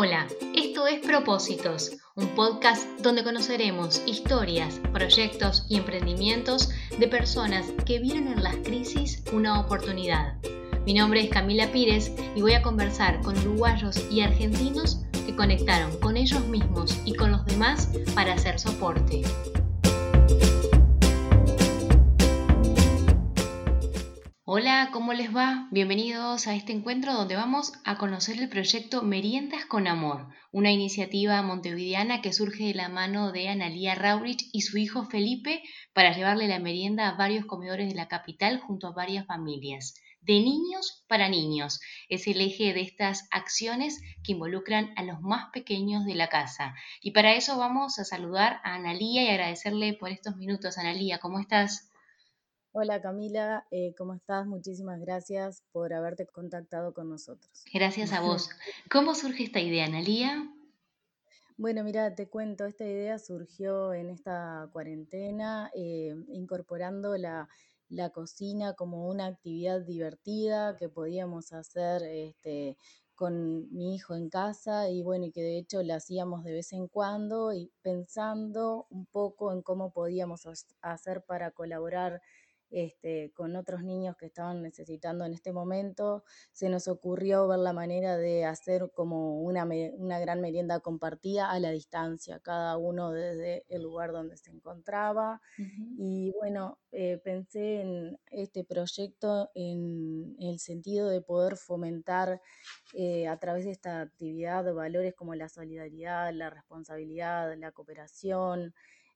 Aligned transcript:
Hola, 0.00 0.28
esto 0.54 0.86
es 0.86 1.04
Propósitos, 1.04 1.96
un 2.14 2.28
podcast 2.36 2.86
donde 3.00 3.24
conoceremos 3.24 4.00
historias, 4.06 4.80
proyectos 4.92 5.66
y 5.68 5.74
emprendimientos 5.74 6.68
de 7.00 7.08
personas 7.08 7.66
que 7.84 7.98
vieron 7.98 8.28
en 8.28 8.44
las 8.44 8.54
crisis 8.58 9.24
una 9.32 9.60
oportunidad. 9.60 10.34
Mi 10.86 10.94
nombre 10.94 11.22
es 11.22 11.30
Camila 11.30 11.72
Pírez 11.72 12.12
y 12.36 12.42
voy 12.42 12.52
a 12.52 12.62
conversar 12.62 13.20
con 13.22 13.36
uruguayos 13.38 14.08
y 14.08 14.20
argentinos 14.20 15.00
que 15.26 15.34
conectaron 15.34 15.98
con 15.98 16.16
ellos 16.16 16.46
mismos 16.46 16.96
y 17.04 17.14
con 17.14 17.32
los 17.32 17.44
demás 17.44 17.90
para 18.14 18.34
hacer 18.34 18.60
soporte. 18.60 19.22
Hola, 24.50 24.88
¿cómo 24.94 25.12
les 25.12 25.36
va? 25.36 25.68
Bienvenidos 25.72 26.46
a 26.46 26.54
este 26.54 26.72
encuentro 26.72 27.12
donde 27.12 27.36
vamos 27.36 27.74
a 27.84 27.98
conocer 27.98 28.38
el 28.38 28.48
proyecto 28.48 29.02
Meriendas 29.02 29.66
con 29.66 29.86
Amor, 29.86 30.28
una 30.52 30.72
iniciativa 30.72 31.42
montevideana 31.42 32.22
que 32.22 32.32
surge 32.32 32.64
de 32.64 32.72
la 32.72 32.88
mano 32.88 33.30
de 33.30 33.50
Analía 33.50 33.94
Raurich 33.94 34.48
y 34.54 34.62
su 34.62 34.78
hijo 34.78 35.04
Felipe 35.04 35.62
para 35.92 36.16
llevarle 36.16 36.48
la 36.48 36.60
merienda 36.60 37.10
a 37.10 37.16
varios 37.18 37.44
comedores 37.44 37.90
de 37.90 37.94
la 37.94 38.08
capital 38.08 38.58
junto 38.58 38.86
a 38.86 38.92
varias 38.92 39.26
familias. 39.26 39.96
De 40.22 40.40
niños 40.40 41.04
para 41.08 41.28
niños 41.28 41.78
es 42.08 42.26
el 42.26 42.40
eje 42.40 42.72
de 42.72 42.80
estas 42.80 43.28
acciones 43.30 44.00
que 44.24 44.32
involucran 44.32 44.94
a 44.96 45.02
los 45.02 45.20
más 45.20 45.50
pequeños 45.52 46.06
de 46.06 46.14
la 46.14 46.28
casa. 46.28 46.74
Y 47.02 47.10
para 47.10 47.34
eso 47.34 47.58
vamos 47.58 47.98
a 47.98 48.04
saludar 48.06 48.62
a 48.64 48.76
Analía 48.76 49.24
y 49.24 49.28
agradecerle 49.28 49.92
por 49.92 50.08
estos 50.08 50.36
minutos. 50.36 50.78
Analía, 50.78 51.18
¿cómo 51.18 51.38
estás? 51.38 51.87
Hola 52.72 53.00
Camila, 53.00 53.66
eh, 53.70 53.94
¿cómo 53.96 54.14
estás? 54.14 54.46
Muchísimas 54.46 55.00
gracias 55.00 55.64
por 55.72 55.94
haberte 55.94 56.26
contactado 56.26 56.92
con 56.92 57.08
nosotros. 57.08 57.64
Gracias 57.72 58.12
a 58.12 58.20
vos. 58.20 58.50
¿Cómo 58.90 59.14
surge 59.14 59.44
esta 59.44 59.60
idea, 59.60 59.86
Analía? 59.86 60.46
Bueno, 61.56 61.82
mira, 61.82 62.14
te 62.14 62.28
cuento, 62.28 62.66
esta 62.66 62.84
idea 62.84 63.18
surgió 63.18 63.94
en 63.94 64.10
esta 64.10 64.68
cuarentena, 64.72 65.70
eh, 65.74 66.14
incorporando 66.28 67.16
la, 67.16 67.48
cocina 68.12 68.74
como 68.74 69.08
una 69.08 69.26
actividad 69.26 69.80
divertida 69.80 70.76
que 70.76 70.90
podíamos 70.90 71.52
hacer 71.54 72.02
este, 72.02 72.76
con 73.14 73.74
mi 73.74 73.96
hijo 73.96 74.14
en 74.14 74.28
casa 74.28 74.90
y 74.90 75.02
bueno, 75.02 75.24
y 75.24 75.32
que 75.32 75.40
de 75.40 75.58
hecho 75.58 75.82
la 75.82 75.96
hacíamos 75.96 76.44
de 76.44 76.52
vez 76.52 76.72
en 76.72 76.86
cuando 76.86 77.52
y 77.52 77.72
pensando 77.82 78.86
un 78.90 79.06
poco 79.06 79.52
en 79.52 79.62
cómo 79.62 79.90
podíamos 79.90 80.46
hacer 80.82 81.24
para 81.24 81.50
colaborar 81.50 82.20
este, 82.70 83.32
con 83.34 83.56
otros 83.56 83.82
niños 83.82 84.16
que 84.16 84.26
estaban 84.26 84.62
necesitando 84.62 85.24
en 85.24 85.32
este 85.32 85.52
momento, 85.52 86.24
se 86.52 86.68
nos 86.68 86.88
ocurrió 86.88 87.48
ver 87.48 87.60
la 87.60 87.72
manera 87.72 88.16
de 88.16 88.44
hacer 88.44 88.90
como 88.94 89.40
una, 89.40 89.64
una 89.64 90.18
gran 90.18 90.40
merienda 90.40 90.80
compartida 90.80 91.50
a 91.50 91.58
la 91.60 91.70
distancia, 91.70 92.40
cada 92.40 92.76
uno 92.76 93.10
desde 93.12 93.64
el 93.68 93.82
lugar 93.82 94.12
donde 94.12 94.36
se 94.36 94.50
encontraba. 94.50 95.40
Y 95.98 96.32
bueno, 96.32 96.78
eh, 96.92 97.20
pensé 97.22 97.80
en 97.80 98.18
este 98.30 98.64
proyecto 98.64 99.50
en 99.54 100.36
el 100.40 100.58
sentido 100.58 101.08
de 101.08 101.20
poder 101.20 101.56
fomentar 101.56 102.40
eh, 102.94 103.28
a 103.28 103.38
través 103.38 103.64
de 103.64 103.72
esta 103.72 104.00
actividad 104.00 104.72
valores 104.72 105.14
como 105.14 105.34
la 105.34 105.48
solidaridad, 105.48 106.32
la 106.32 106.50
responsabilidad, 106.50 107.56
la 107.56 107.72
cooperación, 107.72 108.74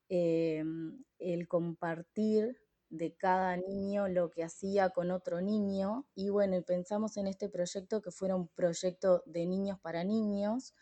em, 0.08 1.02
el 1.18 1.48
compartir 1.48 2.61
de 2.92 3.14
cada 3.14 3.56
niño 3.56 4.06
lo 4.06 4.30
que 4.30 4.44
hacía 4.44 4.90
con 4.90 5.10
otro 5.10 5.40
niño. 5.40 6.06
Y 6.14 6.28
bueno, 6.28 6.60
pensamos 6.62 7.16
en 7.16 7.26
este 7.26 7.48
proyecto 7.48 8.02
que 8.02 8.10
fuera 8.10 8.36
un 8.36 8.48
proyecto 8.48 9.22
de 9.24 9.46
niños 9.46 9.80
para 9.80 10.04
niños, 10.04 10.74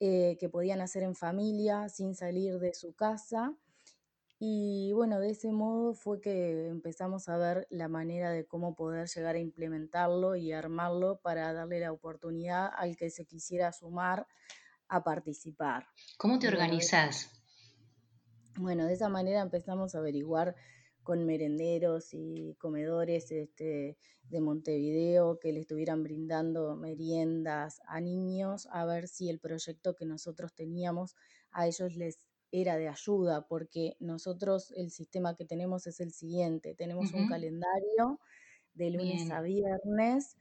eh, 0.00 0.38
que 0.40 0.48
podían 0.48 0.80
hacer 0.80 1.02
en 1.02 1.14
familia 1.14 1.90
sin 1.90 2.14
salir 2.14 2.58
de 2.58 2.72
su 2.72 2.94
casa. 2.94 3.54
Y 4.38 4.92
bueno, 4.94 5.20
de 5.20 5.30
ese 5.30 5.52
modo 5.52 5.92
fue 5.92 6.22
que 6.22 6.68
empezamos 6.68 7.28
a 7.28 7.36
ver 7.36 7.66
la 7.68 7.88
manera 7.88 8.30
de 8.30 8.46
cómo 8.46 8.74
poder 8.74 9.06
llegar 9.06 9.36
a 9.36 9.38
implementarlo 9.38 10.36
y 10.36 10.52
armarlo 10.52 11.20
para 11.20 11.52
darle 11.52 11.80
la 11.80 11.92
oportunidad 11.92 12.70
al 12.74 12.96
que 12.96 13.10
se 13.10 13.26
quisiera 13.26 13.70
sumar 13.72 14.26
a 14.88 15.04
participar. 15.04 15.86
¿Cómo 16.16 16.38
te 16.38 16.48
organizás? 16.48 17.30
Bueno, 18.56 18.86
de 18.86 18.94
esa 18.94 19.08
manera 19.08 19.42
empezamos 19.42 19.94
a 19.94 19.98
averiguar 19.98 20.54
con 21.04 21.24
merenderos 21.24 22.12
y 22.12 22.56
comedores 22.58 23.30
este, 23.30 23.96
de 24.28 24.40
Montevideo 24.40 25.38
que 25.38 25.52
le 25.52 25.60
estuvieran 25.60 26.02
brindando 26.02 26.74
meriendas 26.76 27.80
a 27.86 28.00
niños, 28.00 28.66
a 28.72 28.84
ver 28.86 29.06
si 29.06 29.28
el 29.28 29.38
proyecto 29.38 29.94
que 29.94 30.06
nosotros 30.06 30.54
teníamos 30.54 31.14
a 31.52 31.66
ellos 31.68 31.94
les 31.94 32.18
era 32.50 32.76
de 32.76 32.88
ayuda, 32.88 33.46
porque 33.46 33.96
nosotros 34.00 34.72
el 34.76 34.90
sistema 34.90 35.36
que 35.36 35.44
tenemos 35.44 35.86
es 35.86 36.00
el 36.00 36.12
siguiente, 36.12 36.74
tenemos 36.74 37.12
un 37.12 37.28
calendario 37.28 38.20
de 38.74 38.90
lunes 38.90 39.30
a 39.30 39.40
viernes 39.40 40.36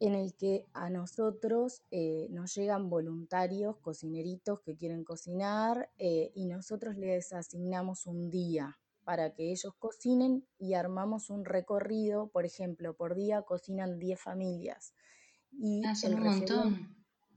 en 0.00 0.14
el 0.14 0.34
que 0.34 0.66
a 0.72 0.90
nosotros 0.90 1.82
eh, 1.90 2.26
nos 2.30 2.54
llegan 2.54 2.90
voluntarios, 2.90 3.76
cocineritos 3.76 4.60
que 4.60 4.76
quieren 4.76 5.04
cocinar, 5.04 5.90
eh, 5.98 6.32
y 6.34 6.46
nosotros 6.46 6.96
les 6.96 7.32
asignamos 7.32 8.06
un 8.06 8.30
día 8.30 8.78
para 9.04 9.34
que 9.34 9.50
ellos 9.50 9.74
cocinen 9.78 10.46
y 10.58 10.74
armamos 10.74 11.30
un 11.30 11.44
recorrido, 11.44 12.28
por 12.28 12.44
ejemplo, 12.44 12.94
por 12.94 13.14
día 13.14 13.42
cocinan 13.42 13.98
10 13.98 14.20
familias. 14.20 14.94
Y 15.52 15.84
ah, 15.84 15.94
son 15.94 16.14
un 16.14 16.24
montón. 16.24 16.96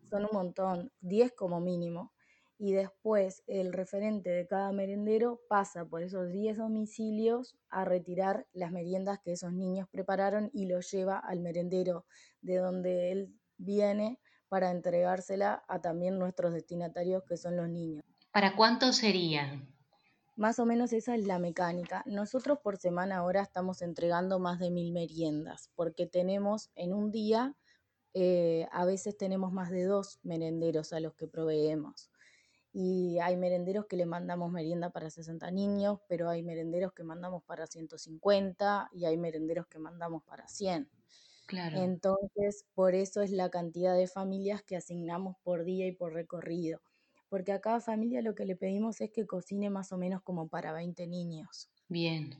Son 0.09 0.23
un 0.23 0.29
montón, 0.31 0.91
10 1.01 1.33
como 1.33 1.59
mínimo. 1.59 2.13
Y 2.59 2.71
después 2.71 3.43
el 3.45 3.71
referente 3.71 4.31
de 4.31 4.47
cada 4.47 4.71
merendero 4.71 5.41
pasa 5.47 5.85
por 5.85 6.01
esos 6.01 6.31
10 6.31 6.57
domicilios 6.57 7.55
a 7.69 7.85
retirar 7.85 8.47
las 8.53 8.71
meriendas 8.71 9.19
que 9.19 9.33
esos 9.33 9.53
niños 9.53 9.87
prepararon 9.91 10.49
y 10.53 10.65
lo 10.65 10.79
lleva 10.79 11.19
al 11.19 11.39
merendero 11.39 12.05
de 12.41 12.57
donde 12.57 13.11
él 13.11 13.35
viene 13.57 14.19
para 14.49 14.71
entregársela 14.71 15.63
a 15.67 15.81
también 15.81 16.17
nuestros 16.17 16.53
destinatarios 16.53 17.23
que 17.27 17.37
son 17.37 17.57
los 17.57 17.69
niños. 17.69 18.03
¿Para 18.31 18.55
cuántos 18.55 18.97
serían? 18.97 19.76
Más 20.37 20.59
o 20.59 20.67
menos 20.67 20.93
esa 20.93 21.15
es 21.15 21.25
la 21.25 21.39
mecánica. 21.39 22.03
Nosotros 22.05 22.59
por 22.59 22.77
semana 22.77 23.17
ahora 23.17 23.41
estamos 23.41 23.81
entregando 23.81 24.37
más 24.37 24.59
de 24.59 24.69
mil 24.69 24.93
meriendas, 24.93 25.71
porque 25.73 26.05
tenemos 26.05 26.69
en 26.75 26.93
un 26.93 27.09
día, 27.11 27.57
eh, 28.13 28.67
a 28.71 28.85
veces 28.85 29.17
tenemos 29.17 29.51
más 29.51 29.71
de 29.71 29.85
dos 29.85 30.19
merenderos 30.21 30.93
a 30.93 30.99
los 30.99 31.15
que 31.15 31.27
proveemos. 31.27 32.11
Y 32.71 33.17
hay 33.19 33.35
merenderos 33.35 33.87
que 33.87 33.97
le 33.97 34.05
mandamos 34.05 34.51
merienda 34.51 34.91
para 34.91 35.09
60 35.09 35.49
niños, 35.49 36.01
pero 36.07 36.29
hay 36.29 36.43
merenderos 36.43 36.93
que 36.93 37.03
mandamos 37.03 37.43
para 37.43 37.65
150 37.65 38.89
y 38.93 39.05
hay 39.05 39.17
merenderos 39.17 39.65
que 39.67 39.79
mandamos 39.79 40.23
para 40.23 40.47
100. 40.47 40.91
Claro. 41.47 41.77
Entonces, 41.77 42.67
por 42.75 42.93
eso 42.93 43.23
es 43.23 43.31
la 43.31 43.49
cantidad 43.49 43.95
de 43.95 44.07
familias 44.07 44.61
que 44.61 44.77
asignamos 44.77 45.35
por 45.43 45.63
día 45.63 45.87
y 45.87 45.93
por 45.93 46.13
recorrido 46.13 46.81
porque 47.29 47.51
a 47.51 47.61
cada 47.61 47.81
familia 47.81 48.21
lo 48.21 48.35
que 48.35 48.45
le 48.45 48.55
pedimos 48.55 49.01
es 49.01 49.11
que 49.11 49.25
cocine 49.25 49.69
más 49.69 49.91
o 49.91 49.97
menos 49.97 50.21
como 50.23 50.47
para 50.47 50.73
20 50.73 51.07
niños. 51.07 51.69
Bien. 51.87 52.35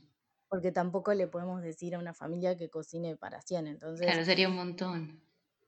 Porque 0.50 0.72
tampoco 0.72 1.14
le 1.14 1.28
podemos 1.28 1.62
decir 1.62 1.96
a 1.96 2.00
una 2.00 2.14
familia 2.14 2.56
que 2.56 2.70
cocine 2.70 3.18
para 3.18 3.42
100, 3.42 3.68
entonces... 3.68 4.06
Claro, 4.06 4.24
sería 4.24 4.48
un 4.48 4.56
montón. 4.56 5.22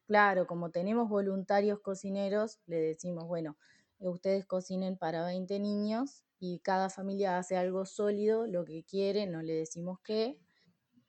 Claro, 0.07 0.47
como 0.47 0.71
tenemos 0.71 1.09
voluntarios 1.09 1.79
cocineros, 1.81 2.59
le 2.65 2.77
decimos, 2.77 3.27
bueno, 3.27 3.57
ustedes 3.99 4.45
cocinen 4.45 4.97
para 4.97 5.25
20 5.25 5.59
niños 5.59 6.23
y 6.39 6.59
cada 6.59 6.89
familia 6.89 7.37
hace 7.37 7.57
algo 7.57 7.85
sólido, 7.85 8.47
lo 8.47 8.63
que 8.63 8.83
quiere, 8.83 9.27
no 9.27 9.41
le 9.41 9.53
decimos 9.53 9.99
qué, 10.03 10.39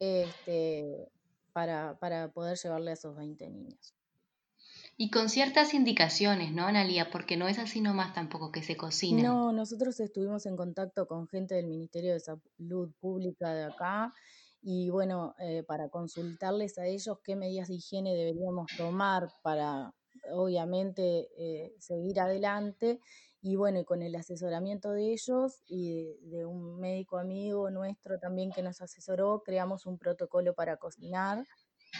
este, 0.01 1.13
para, 1.53 1.99
para 1.99 2.33
poder 2.33 2.59
llevarle 2.59 2.91
a 2.91 2.95
esos 2.95 3.17
20 3.17 3.49
niños. 3.49 3.95
Y 5.03 5.09
con 5.09 5.31
ciertas 5.31 5.73
indicaciones, 5.73 6.53
¿no, 6.53 6.67
Analia? 6.67 7.11
Porque 7.11 7.39
no 7.39 7.49
es 7.49 7.59
así 7.59 7.81
nomás 7.81 8.13
tampoco 8.13 8.53
que 8.53 8.63
se 8.63 8.77
cocina. 8.77 9.23
No, 9.23 9.51
nosotros 9.51 9.99
estuvimos 9.99 10.45
en 10.45 10.59
contacto 10.59 11.07
con 11.07 11.27
gente 11.27 11.55
del 11.55 11.69
Ministerio 11.69 12.13
de 12.13 12.21
Salud 12.21 12.93
Pública 13.01 13.55
de 13.55 13.65
acá 13.65 14.13
y 14.61 14.91
bueno, 14.91 15.35
eh, 15.39 15.63
para 15.67 15.89
consultarles 15.89 16.77
a 16.77 16.85
ellos 16.85 17.17
qué 17.25 17.35
medidas 17.35 17.69
de 17.69 17.77
higiene 17.77 18.15
deberíamos 18.15 18.67
tomar 18.77 19.33
para, 19.41 19.95
obviamente, 20.35 21.31
eh, 21.39 21.75
seguir 21.79 22.21
adelante. 22.21 23.01
Y 23.41 23.57
bueno, 23.57 23.79
y 23.79 23.87
con 23.87 24.03
el 24.03 24.15
asesoramiento 24.17 24.91
de 24.91 25.15
ellos 25.15 25.63
y 25.67 26.13
de, 26.29 26.45
un 26.45 26.79
médico 26.79 27.17
amigo 27.17 27.71
nuestro 27.71 28.19
también 28.19 28.53
que 28.53 28.63
nos 28.63 28.83
asesoró, 28.83 29.43
creamos 29.43 29.87
un 29.87 29.97
protocolo 29.97 30.53
para 30.53 30.77
cocinar 30.77 31.47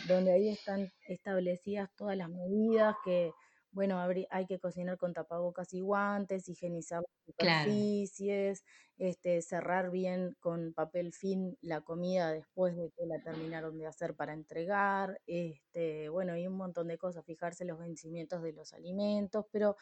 donde 0.07 0.33
ahí 0.33 0.49
están 0.49 0.91
establecidas 1.09 1.91
todas 1.97 2.17
las 2.17 2.29
medidas 2.29 2.95
que 3.05 3.33
bueno, 3.73 3.99
hay 4.31 4.47
que 4.47 4.59
cocinar 4.59 4.99
con 4.99 5.13
tapabocas 5.13 5.73
y 5.75 5.81
guantes, 5.81 6.49
higienizar 6.49 7.01
las 7.01 7.25
Claro. 7.37 7.89
superficies, 8.05 8.65
este, 8.99 9.43
cerrar 9.43 9.91
bien 9.91 10.37
con 10.41 10.75
papel 10.75 11.13
film 11.13 11.57
la 11.61 11.81
comida 11.83 12.33
después 12.33 12.77
de 12.77 12.91
que 12.97 13.07
la 13.07 13.21
terminaron 13.21 13.79
de 13.79 13.87
hacer 13.87 14.17
para 14.17 14.33
entregar, 14.35 15.21
este, 15.27 16.09
bueno, 16.09 16.37
y 16.37 16.47
un 16.47 16.55
montón 16.57 16.89
de 16.89 16.99
cosas, 16.99 17.25
fijarse 17.25 17.65
los 17.65 17.79
vencimientos 17.79 18.43
de 18.43 18.53
los 18.53 18.73
alimentos, 18.73 19.47
pero 19.53 19.77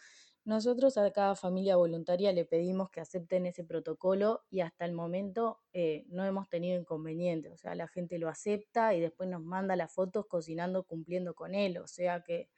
nosotros 0.44 0.96
a 0.96 1.10
cada 1.12 1.34
familia 1.36 1.76
voluntaria 1.76 2.32
le 2.32 2.44
pedimos 2.44 2.90
que 2.90 3.00
acepten 3.00 3.46
ese 3.46 3.64
protocolo 3.64 4.44
y 4.50 4.60
hasta 4.60 4.84
el 4.84 4.92
momento 4.92 5.60
eh, 5.72 6.04
no 6.08 6.24
hemos 6.24 6.48
tenido 6.48 6.78
inconvenientes, 6.80 7.52
o 7.52 7.56
sea, 7.56 7.74
la 7.74 7.88
gente 7.88 8.18
lo 8.18 8.28
acepta 8.28 8.94
y 8.94 9.00
después 9.00 9.28
nos 9.28 9.42
manda 9.42 9.76
las 9.76 9.92
fotos 9.92 10.26
cocinando, 10.26 10.84
cumpliendo 10.84 11.34
con 11.34 11.54
él, 11.54 11.78
o 11.78 11.86
sea 11.86 12.22
que 12.22 12.48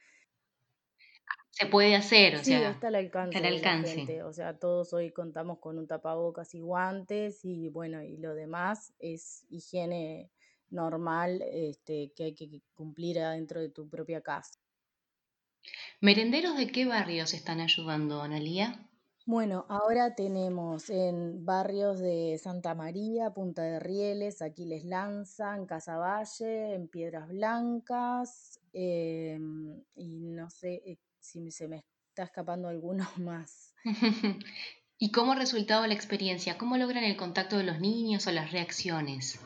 se 1.51 1.67
puede 1.67 1.95
hacer, 1.97 2.37
o 2.37 2.45
sí, 2.45 2.45
sea, 2.45 2.71
está 2.71 2.89
al 2.89 2.95
alcance 2.97 3.37
está 3.37 3.49
al 3.49 3.55
alcance. 3.55 3.95
gente. 3.95 4.23
O 4.23 4.33
sea, 4.33 4.59
todos 4.59 4.93
hoy 4.93 5.13
contamos 5.13 5.59
con 5.59 5.79
un 5.79 5.87
tapabocas 5.87 6.55
y 6.55 6.61
guantes 6.61 7.45
y 7.45 7.69
bueno, 7.69 8.03
y 8.03 8.17
lo 8.17 8.35
demás 8.35 8.95
es 8.99 9.47
higiene 9.51 10.31
normal 10.71 11.43
este, 11.53 12.13
que 12.15 12.25
hay 12.25 12.35
que 12.35 12.63
cumplir 12.75 13.19
adentro 13.21 13.61
de 13.61 13.69
tu 13.71 13.89
propia 13.89 14.21
casa. 14.23 14.59
¿Merenderos 16.01 16.57
de 16.57 16.67
qué 16.73 16.85
barrios 16.85 17.33
están 17.33 17.61
ayudando, 17.61 18.21
Analía? 18.23 18.91
Bueno, 19.27 19.65
ahora 19.69 20.15
tenemos 20.15 20.91
en 20.91 21.45
barrios 21.45 22.01
de 22.01 22.39
Santa 22.43 22.75
María, 22.75 23.31
Punta 23.31 23.63
de 23.63 23.79
Rieles, 23.79 24.43
Aquiles 24.43 24.85
Lanza, 24.85 25.57
en 25.57 25.67
Casaballe, 25.67 26.75
en 26.75 26.89
Piedras 26.89 27.29
Blancas, 27.29 28.59
em, 28.73 29.83
y 29.95 30.09
no 30.31 30.51
sé 30.51 30.83
eh, 30.85 30.99
si 31.21 31.51
se 31.51 31.69
me 31.69 31.85
está 32.09 32.25
escapando 32.25 32.69
alguno 32.69 33.09
más. 33.19 33.75
¿Y 34.99 35.13
cómo 35.13 35.33
ha 35.33 35.37
resultado 35.37 35.87
la 35.87 35.95
experiencia? 35.95 36.59
¿Cómo 36.59 36.77
logran 36.77 37.05
el 37.05 37.17
contacto 37.17 37.57
de 37.57 37.65
los 37.65 37.81
niños 37.81 38.27
o 38.27 38.33
las 38.33 38.53
reacciones? 38.53 39.41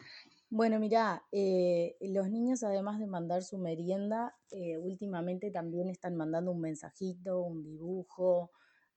Bueno, 0.50 0.78
mirá, 0.78 1.24
eh, 1.32 1.96
los 2.00 2.28
niños 2.28 2.62
además 2.62 2.98
de 2.98 3.06
mandar 3.06 3.42
su 3.42 3.58
merienda, 3.58 4.36
eh, 4.50 4.78
últimamente 4.78 5.50
también 5.50 5.88
están 5.88 6.16
mandando 6.16 6.52
un 6.52 6.60
mensajito, 6.60 7.40
un 7.40 7.62
dibujo 7.62 8.50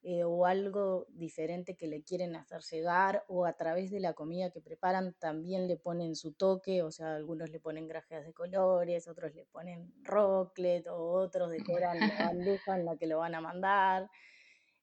eh, 0.09 0.23
o 0.23 0.45
algo 0.45 1.05
diferente 1.09 1.75
que 1.75 1.85
le 1.85 2.01
quieren 2.01 2.37
hacer 2.37 2.61
llegar 2.61 3.25
o 3.27 3.45
a 3.45 3.57
través 3.57 3.91
de 3.91 3.99
la 3.99 4.13
comida 4.13 4.51
que 4.51 4.61
preparan 4.61 5.13
también 5.19 5.67
le 5.67 5.75
ponen 5.75 6.15
su 6.15 6.31
toque, 6.31 6.81
o 6.81 6.91
sea, 6.91 7.15
algunos 7.15 7.49
le 7.49 7.59
ponen 7.59 7.89
grajeas 7.89 8.25
de 8.25 8.31
colores, 8.31 9.09
otros 9.09 9.35
le 9.35 9.43
ponen 9.43 9.93
rocklet 10.03 10.87
o 10.87 11.11
otros 11.11 11.51
decoran 11.51 11.99
la 11.99 12.07
bandeja 12.33 12.77
en 12.77 12.85
la 12.85 12.95
que 12.95 13.05
lo 13.05 13.17
van 13.17 13.35
a 13.35 13.41
mandar. 13.41 14.09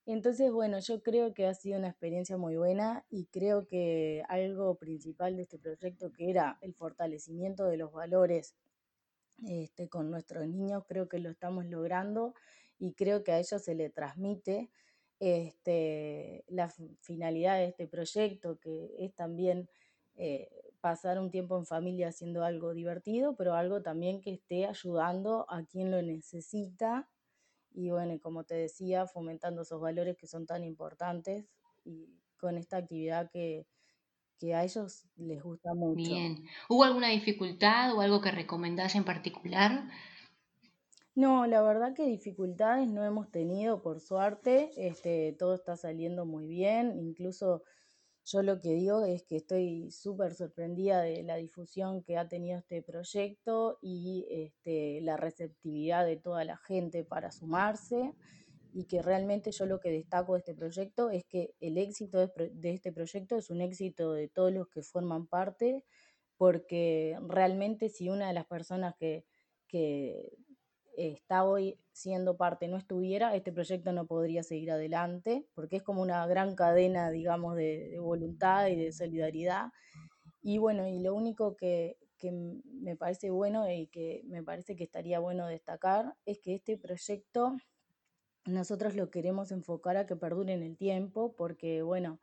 Entonces, 0.05 0.53
bueno, 0.53 0.79
yo 0.81 1.03
creo 1.03 1.33
que 1.33 1.47
ha 1.47 1.55
sido 1.55 1.79
una 1.79 1.89
experiencia 1.89 2.37
muy 2.37 2.57
buena 2.57 3.07
y 3.09 3.25
creo 3.25 3.67
que 3.67 4.23
algo 4.29 4.75
principal 4.75 5.37
de 5.37 5.45
este 5.45 5.59
proyecto, 5.59 6.13
que 6.13 6.29
era 6.29 6.59
el 6.61 6.75
fortalecimiento 6.75 7.65
de 7.65 7.79
los 7.79 7.91
valores 7.91 8.57
este, 9.49 9.89
con 9.89 10.11
nuestros 10.11 10.47
niños, 10.47 10.85
creo 10.87 11.09
que 11.09 11.19
lo 11.19 11.31
estamos 11.31 11.65
logrando 11.65 12.35
y 12.79 12.93
creo 12.93 13.25
que 13.25 13.33
a 13.33 13.39
ellos 13.39 13.63
se 13.63 13.75
le 13.75 13.89
transmite 13.89 14.71
este, 15.21 16.45
la 16.49 16.69
finalidad 17.01 17.57
de 17.59 17.67
este 17.67 17.87
proyecto, 17.87 18.59
que 18.59 18.95
es 18.99 19.15
también 19.15 19.69
eh, 20.17 20.49
pasar 20.81 21.19
un 21.19 21.31
tiempo 21.31 21.57
en 21.57 21.67
familia 21.67 22.09
haciendo 22.09 22.45
algo 22.45 22.75
divertido, 22.75 23.37
pero 23.37 23.55
algo 23.55 23.83
también 23.83 24.21
que 24.21 24.33
esté 24.35 24.67
ayudando 24.67 25.47
a 25.49 25.65
quien 25.65 25.91
lo 25.91 26.03
necesita 26.03 27.09
y 27.75 27.91
bueno, 27.91 28.19
como 28.21 28.45
te 28.45 28.55
decía, 28.55 29.07
fomentando 29.07 29.63
esos 29.63 29.81
valores 29.81 30.17
que 30.17 30.29
son 30.29 30.47
tan 30.47 30.63
importantes 30.63 31.45
y 31.85 32.09
con 32.39 32.57
esta 32.57 32.77
actividad 32.77 33.31
que, 33.33 33.67
que 34.39 34.55
a 34.55 34.63
ellos 34.63 35.07
les 35.17 35.43
gusta 35.43 35.75
mucho. 35.75 36.03
Bien. 36.03 36.45
¿Hubo 36.69 36.85
alguna 36.85 37.09
dificultad 37.09 37.95
o 37.97 38.01
algo 38.01 38.21
que 38.21 38.31
recomendás 38.31 38.95
en 38.95 39.05
particular? 39.05 39.89
No, 41.17 41.47
la 41.47 41.63
verdad 41.63 41.95
que 41.95 42.07
dificultades 42.07 42.89
no 42.89 43.05
hemos 43.05 43.31
tenido, 43.31 43.83
por 43.83 44.01
suerte, 44.01 44.71
este, 44.77 45.35
todo 45.39 45.55
está 45.55 45.77
saliendo 45.77 46.27
muy 46.27 46.49
bien, 46.49 46.99
incluso 46.99 47.63
yo 48.25 48.43
lo 48.43 48.61
que 48.61 48.71
digo 48.71 49.05
es 49.05 49.23
que 49.23 49.37
estoy 49.37 49.91
súper 49.91 50.35
sorprendida 50.35 51.03
de 51.03 51.23
la 51.23 51.37
difusión 51.37 52.03
que 52.03 52.17
ha 52.17 52.27
tenido 52.27 52.59
este 52.59 52.83
proyecto 52.83 53.79
y 53.83 54.27
este, 54.31 55.01
la 55.03 55.17
receptividad 55.17 56.07
de 56.07 56.17
toda 56.17 56.45
la 56.45 56.57
gente 56.57 57.05
para 57.05 57.31
sumarse 57.31 58.15
y 58.73 58.87
que 58.87 59.03
realmente 59.03 59.53
yo 59.53 59.67
lo 59.67 59.79
que 59.79 59.91
destaco 59.91 60.33
de 60.33 60.39
este 60.41 60.55
proyecto 60.55 61.11
es 61.11 61.25
que 61.27 61.55
el 61.61 61.79
éxito 61.79 62.19
de, 62.19 62.73
este 62.73 62.93
proyecto 62.93 63.37
es 63.37 63.51
un 63.51 63.61
éxito 63.61 64.15
de 64.15 64.29
todos 64.29 64.53
los 64.53 64.69
que 64.69 64.83
forman 64.83 65.29
parte, 65.29 65.85
porque 66.39 67.17
realmente 67.29 67.89
si 67.89 68.09
una 68.09 68.27
de 68.27 68.35
las 68.35 68.47
personas 68.47 68.97
que, 68.97 69.25
que 69.69 70.33
está 70.97 71.45
hoy 71.45 71.79
siendo 71.93 72.37
parte 72.37 72.69
no 72.69 72.77
estuviera, 72.77 73.35
este 73.35 73.53
proyecto 73.53 73.93
no 73.93 74.07
podría 74.07 74.43
seguir 74.43 74.71
adelante, 74.71 75.47
porque 75.55 75.77
es 75.77 75.83
como 75.83 76.03
una 76.03 76.27
gran 76.27 76.55
cadena, 76.55 77.11
digamos, 77.11 77.57
de, 77.57 77.97
voluntad 78.01 78.69
y 78.69 78.77
de 78.77 78.93
solidaridad. 78.93 79.73
Y 80.43 80.59
bueno, 80.59 80.87
y 80.89 81.01
lo 81.01 81.15
único 81.15 81.57
que, 81.57 81.97
que 82.19 82.33
me 82.33 82.97
parece 82.97 83.31
bueno 83.31 83.71
y 83.71 83.87
que 83.89 84.23
me 84.27 84.43
parece 84.43 84.77
que 84.77 84.85
estaría 84.85 85.19
bueno 85.21 85.47
destacar 85.47 86.15
es 86.27 86.39
que 86.41 86.55
este 86.55 86.77
proyecto 86.77 87.57
nosotros 88.47 88.95
lo 88.95 89.11
queremos 89.11 89.53
enfocar 89.53 89.97
a 89.97 90.07
que 90.07 90.17
perdure 90.17 90.53
en 90.53 90.63
el 90.63 90.77
tiempo, 90.77 91.35
porque 91.35 91.83
bueno, 91.83 92.21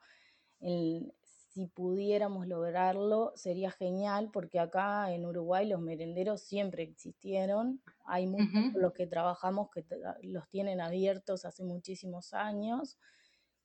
el, 0.59 1.13
si 1.53 1.67
pudiéramos 1.67 2.47
lograrlo, 2.47 3.33
sería 3.35 3.71
genial, 3.71 4.29
porque 4.31 4.57
acá 4.57 5.13
en 5.13 5.25
Uruguay 5.25 5.67
los 5.67 5.81
merenderos 5.81 6.41
siempre 6.41 6.83
existieron. 6.83 7.81
Hay 8.05 8.25
muchos 8.25 8.71
con 8.71 8.81
los 8.81 8.93
que 8.93 9.05
trabajamos 9.05 9.69
que 9.69 9.85
los 10.23 10.47
tienen 10.47 10.79
abiertos 10.79 11.43
hace 11.43 11.65
muchísimos 11.65 12.33
años. 12.33 12.97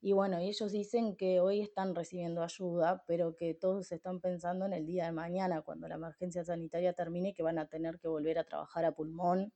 Y 0.00 0.12
bueno, 0.12 0.38
ellos 0.38 0.73
dicen 0.73 1.15
que 1.15 1.38
hoy 1.38 1.61
están 1.61 1.94
recibiendo 1.94 2.43
ayuda, 2.43 3.05
pero 3.06 3.37
que 3.37 3.55
todos 3.55 3.93
están 3.93 4.21
pensando 4.21 4.67
en 4.67 4.73
el 4.73 4.85
día 4.85 5.06
de 5.06 5.12
mañana, 5.12 5.62
cuando 5.62 5.87
la 5.87 5.94
emergencia 5.94 6.44
sanitaria 6.44 6.93
termine, 6.93 7.35
que 7.35 7.44
van 7.44 7.59
a 7.59 7.69
tener 7.69 8.00
que 8.00 8.09
volver 8.09 8.41
a 8.41 8.44
trabajar 8.44 8.85
a 8.85 8.93
pulmón. 8.97 9.53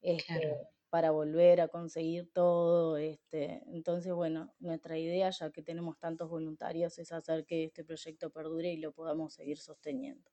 Este, 0.00 0.56
para 0.90 1.10
volver 1.10 1.60
a 1.60 1.68
conseguir 1.68 2.30
todo. 2.32 2.96
Este, 2.96 3.62
entonces, 3.66 4.12
bueno, 4.12 4.54
nuestra 4.58 4.98
idea, 4.98 5.30
ya 5.30 5.50
que 5.50 5.62
tenemos 5.62 5.98
tantos 5.98 6.28
voluntarios, 6.28 6.98
es 6.98 7.12
hacer 7.12 7.44
que 7.46 7.64
este 7.64 7.84
proyecto 7.84 8.30
perdure 8.30 8.72
y 8.72 8.78
lo 8.78 8.92
podamos 8.92 9.34
seguir 9.34 9.58
sosteniendo. 9.58 10.30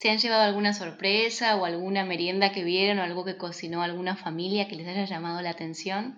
¿Se 0.00 0.08
han 0.08 0.16
llevado 0.16 0.42
alguna 0.44 0.72
sorpresa 0.72 1.56
o 1.56 1.66
alguna 1.66 2.02
merienda 2.02 2.50
que 2.50 2.64
vieron 2.64 2.98
o 2.98 3.02
algo 3.02 3.26
que 3.26 3.36
cocinó 3.36 3.82
alguna 3.82 4.16
familia 4.16 4.68
que 4.68 4.76
les 4.76 4.88
haya 4.88 5.04
llamado 5.04 5.42
la 5.42 5.50
atención? 5.50 6.16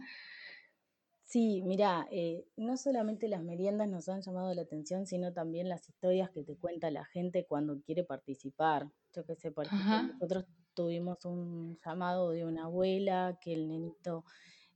Sí, 1.22 1.62
mira, 1.62 2.08
eh, 2.10 2.46
no 2.56 2.76
solamente 2.78 3.28
las 3.28 3.42
meriendas 3.42 3.88
nos 3.88 4.08
han 4.08 4.22
llamado 4.22 4.52
la 4.54 4.62
atención, 4.62 5.06
sino 5.06 5.32
también 5.32 5.68
las 5.68 5.86
historias 5.88 6.30
que 6.30 6.42
te 6.42 6.56
cuenta 6.56 6.90
la 6.90 7.04
gente 7.04 7.46
cuando 7.46 7.80
quiere 7.82 8.02
participar. 8.02 8.90
Yo 9.14 9.24
qué 9.26 9.36
sé, 9.36 9.52
por 9.52 9.66
ejemplo, 9.66 10.00
nosotros 10.18 10.46
tuvimos 10.78 11.24
un 11.24 11.76
llamado 11.84 12.30
de 12.30 12.44
una 12.44 12.66
abuela 12.66 13.36
que 13.40 13.52
el 13.52 13.66
nenito, 13.66 14.24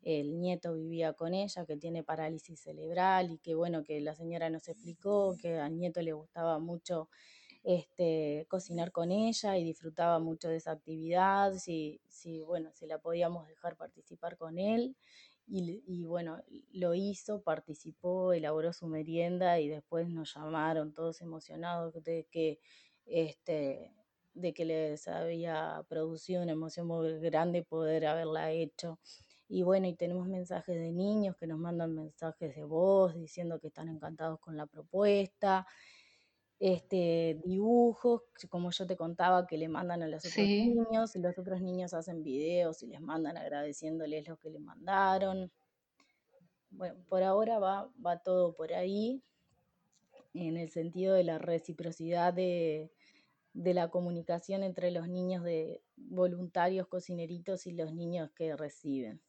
el 0.02 0.40
nieto 0.40 0.74
vivía 0.74 1.12
con 1.12 1.32
ella, 1.32 1.64
que 1.64 1.76
tiene 1.76 2.02
parálisis 2.02 2.58
cerebral 2.58 3.30
y 3.30 3.38
que 3.38 3.54
bueno, 3.54 3.84
que 3.84 4.00
la 4.00 4.16
señora 4.16 4.50
nos 4.50 4.66
explicó 4.66 5.36
que 5.40 5.60
al 5.60 5.76
nieto 5.76 6.02
le 6.02 6.12
gustaba 6.12 6.58
mucho 6.58 7.08
este, 7.62 8.46
cocinar 8.48 8.90
con 8.90 9.12
ella 9.12 9.56
y 9.56 9.62
disfrutaba 9.62 10.18
mucho 10.18 10.48
de 10.48 10.56
esa 10.56 10.72
actividad, 10.72 11.52
si, 11.54 12.00
si, 12.08 12.42
bueno, 12.42 12.72
si 12.74 12.88
la 12.88 12.98
podíamos 12.98 13.46
dejar 13.46 13.76
participar 13.76 14.36
con 14.36 14.58
él. 14.58 14.96
Y, 15.46 15.84
y, 15.86 16.04
bueno, 16.04 16.40
lo 16.72 16.94
hizo, 16.96 17.42
participó, 17.42 18.32
elaboró 18.32 18.72
su 18.72 18.88
merienda 18.88 19.60
y 19.60 19.68
después 19.68 20.08
nos 20.08 20.34
llamaron 20.34 20.92
todos 20.92 21.20
emocionados 21.20 22.02
de 22.02 22.26
que 22.28 22.58
este, 23.06 23.92
de 24.34 24.54
que 24.54 24.64
les 24.64 25.08
había 25.08 25.84
producido 25.88 26.42
una 26.42 26.52
emoción 26.52 26.86
muy 26.86 27.18
grande 27.18 27.62
poder 27.62 28.06
haberla 28.06 28.50
hecho. 28.50 28.98
Y 29.48 29.62
bueno, 29.62 29.86
y 29.86 29.94
tenemos 29.94 30.26
mensajes 30.26 30.76
de 30.76 30.92
niños 30.92 31.36
que 31.36 31.46
nos 31.46 31.58
mandan 31.58 31.94
mensajes 31.94 32.54
de 32.54 32.64
voz 32.64 33.14
diciendo 33.14 33.60
que 33.60 33.66
están 33.66 33.88
encantados 33.88 34.40
con 34.40 34.56
la 34.56 34.66
propuesta. 34.66 35.66
Este, 36.58 37.40
dibujos, 37.44 38.22
como 38.48 38.70
yo 38.70 38.86
te 38.86 38.96
contaba, 38.96 39.46
que 39.46 39.58
le 39.58 39.68
mandan 39.68 40.02
a 40.02 40.06
los 40.06 40.24
otros 40.24 40.46
niños, 40.46 41.16
y 41.16 41.18
los 41.18 41.36
otros 41.36 41.60
niños 41.60 41.92
hacen 41.92 42.22
videos 42.22 42.82
y 42.82 42.86
les 42.86 43.00
mandan 43.00 43.36
agradeciéndoles 43.36 44.28
lo 44.28 44.38
que 44.38 44.48
le 44.48 44.60
mandaron. 44.60 45.50
Bueno, 46.70 46.94
por 47.08 47.22
ahora 47.22 47.58
va, 47.58 47.90
va 48.04 48.22
todo 48.22 48.54
por 48.54 48.72
ahí, 48.72 49.22
en 50.34 50.56
el 50.56 50.70
sentido 50.70 51.14
de 51.14 51.24
la 51.24 51.38
reciprocidad 51.38 52.32
de, 52.32 52.90
de 53.54 53.74
la 53.74 53.90
comunicación 53.90 54.62
entre 54.62 54.90
los 54.90 55.08
niños 55.08 55.44
de 55.44 55.82
voluntarios 55.96 56.86
cocineritos 56.88 57.66
y 57.66 57.72
los 57.72 57.92
niños 57.92 58.30
que 58.34 58.56
reciben. 58.56 59.20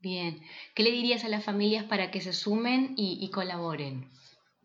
Bien, 0.00 0.40
¿qué 0.74 0.82
le 0.82 0.90
dirías 0.92 1.24
a 1.24 1.28
las 1.28 1.44
familias 1.44 1.84
para 1.84 2.10
que 2.10 2.22
se 2.22 2.32
sumen 2.32 2.94
y, 2.96 3.30
colaboren? 3.30 4.10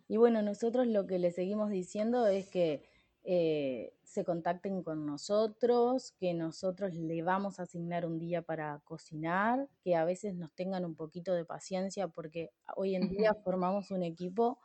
Y 0.07 0.15
bueno, 0.15 0.41
nosotros 0.41 0.87
lo 0.87 1.07
que 1.07 1.19
le 1.19 1.31
seguimos 1.31 1.69
diciendo 1.69 2.25
es 2.27 2.47
que 2.47 2.83
eh, 3.23 3.91
se 4.03 4.23
contacten 4.23 4.81
con 4.81 5.05
nosotros, 5.05 6.13
que 6.19 6.33
nosotros 6.33 6.93
le 6.93 7.21
vamos 7.21 7.59
a 7.59 7.63
asignar 7.63 8.05
un 8.05 8.17
día 8.17 8.43
para 8.43 8.79
cocinar, 8.85 9.67
que 9.81 9.95
a 9.95 10.05
veces 10.05 10.35
nos 10.35 10.53
tengan 10.53 10.85
un 10.85 10.95
poquito 10.95 11.33
de 11.33 11.43
paciencia 11.43 12.07
porque 12.07 12.51
hoy 12.77 12.95
en 12.95 13.09
día 13.09 13.33
formamos 13.43 13.91
un 13.91 14.03
equipo 14.03 14.59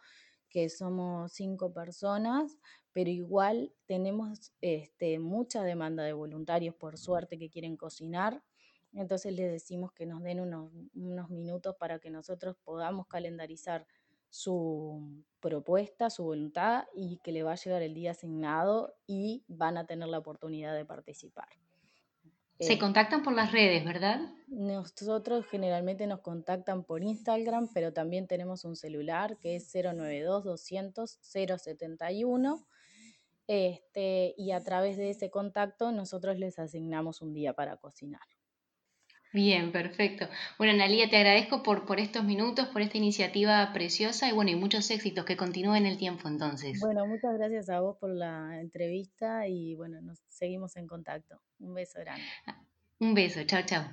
que 0.51 0.69
somos 0.69 1.33
cinco 1.33 1.73
personas, 1.73 2.59
pero 2.93 3.11
igual 3.11 3.73
tenemos 3.87 4.53
este, 4.61 5.19
mucha 5.19 5.63
demanda 5.63 6.03
de 6.03 6.13
voluntarios, 6.13 6.75
por 6.75 6.99
suerte, 6.99 7.39
que 7.39 7.51
quieren 7.51 7.77
cocinar. 7.77 8.43
Entonces 8.93 9.33
les 9.33 9.51
decimos 9.51 9.93
que 9.93 10.07
nos 10.07 10.23
den 10.23 10.41
unos, 10.41 10.73
unos 10.95 11.31
minutos 11.31 11.77
para 11.79 11.99
que 12.01 12.11
nosotros 12.11 12.57
podamos 12.65 13.07
calendarizar 13.07 13.87
su 14.31 15.25
propuesta, 15.41 16.11
su 16.11 16.25
voluntad 16.25 16.85
y 16.95 17.19
que 17.23 17.33
le 17.33 17.43
va 17.43 17.53
a 17.53 17.57
llegar 17.57 17.83
el 17.83 17.95
día 17.95 18.13
asignado 18.13 18.95
y 19.07 19.45
van 19.49 19.77
a 19.77 19.87
tener 19.87 20.09
la 20.09 20.19
oportunidad 20.19 20.75
de 20.75 20.85
participar. 20.85 21.49
Se 22.61 22.75
eh, 22.75 22.79
contactan 22.79 23.23
por 23.23 23.33
las 23.33 23.53
redes, 23.53 23.85
¿verdad? 23.85 24.21
Nosotros 24.49 25.47
generalmente 25.47 26.07
nos 26.07 26.21
contactan 26.21 26.85
por 26.85 27.03
Instagram, 27.03 27.69
pero 27.73 27.93
también 27.93 28.27
tenemos 28.27 28.65
un 28.65 28.77
celular 28.77 29.39
que 29.39 29.57
es 29.57 29.73
092 29.75 30.45
200 30.45 31.19
071. 31.23 32.67
Este, 33.52 34.33
y 34.38 34.52
a 34.52 34.62
través 34.62 34.97
de 34.97 35.11
ese 35.11 35.28
contacto 35.28 35.90
nosotros 35.90 36.38
les 36.38 36.61
asignamos 36.61 37.21
un 37.21 37.35
día 37.35 37.52
para 37.52 37.78
cocinar. 37.78 38.21
Bien, 39.33 39.73
perfecto. 39.73 40.28
Bueno, 40.57 40.75
Analia, 40.75 41.11
te 41.11 41.16
agradezco 41.16 41.64
por, 41.64 41.85
por 41.85 41.99
estos 41.99 42.23
minutos, 42.23 42.69
por 42.69 42.80
esta 42.80 42.99
iniciativa 42.99 43.73
preciosa 43.73 44.28
y 44.28 44.33
bueno, 44.33 44.52
y 44.52 44.54
muchos 44.54 44.88
éxitos, 44.92 45.25
que 45.25 45.37
continúen 45.37 45.85
el 45.87 45.99
tiempo 45.99 46.28
entonces. 46.28 46.80
Bueno, 46.80 47.07
muchas 47.07 47.35
gracias 47.35 47.69
a 47.69 47.80
vos 47.80 47.97
por 47.99 48.11
la 48.11 48.61
entrevista 48.61 49.49
y 49.49 49.75
bueno, 49.75 50.00
nos 50.00 50.21
seguimos 50.28 50.76
en 50.76 50.87
contacto. 50.87 51.40
Un 51.59 51.75
beso 51.75 51.99
grande. 51.99 52.25
Un 53.00 53.14
beso, 53.14 53.45
chao, 53.45 53.62
chao. 53.66 53.85